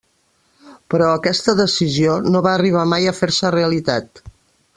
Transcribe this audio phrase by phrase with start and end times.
[0.93, 4.27] Però aquesta decisió no va arribar mai a fer-se realitat.